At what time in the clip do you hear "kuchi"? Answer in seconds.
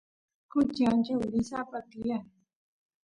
0.49-0.81